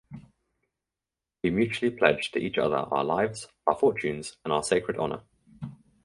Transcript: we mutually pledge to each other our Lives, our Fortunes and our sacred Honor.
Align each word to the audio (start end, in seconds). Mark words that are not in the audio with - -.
we 1.43 1.51
mutually 1.51 1.91
pledge 1.95 2.31
to 2.31 2.39
each 2.39 2.57
other 2.57 2.75
our 2.77 3.03
Lives, 3.03 3.47
our 3.67 3.75
Fortunes 3.75 4.35
and 4.43 4.51
our 4.51 4.63
sacred 4.63 4.97
Honor. 4.97 5.21